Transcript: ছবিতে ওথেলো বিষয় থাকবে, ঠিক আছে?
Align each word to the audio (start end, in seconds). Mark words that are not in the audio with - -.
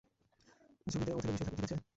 ছবিতে 0.87 1.11
ওথেলো 1.11 1.31
বিষয় 1.33 1.45
থাকবে, 1.47 1.57
ঠিক 1.59 1.65
আছে? 1.67 1.75